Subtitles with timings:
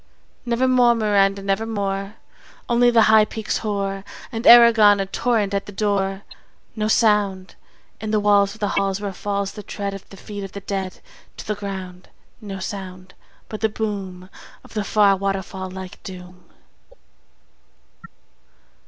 [0.47, 2.15] Never more; Miranda, Never more.
[2.67, 6.23] Only the high peaks hoar; And Aragon a torrent at the door.
[6.75, 7.53] No sound
[7.99, 10.61] In the walls of the halls where falls The tread Of the feet of the
[10.61, 11.01] dead
[11.37, 12.09] to the ground,
[12.41, 13.13] No sound:
[13.47, 14.31] But the boom
[14.63, 16.45] Of the far waterfall like doom.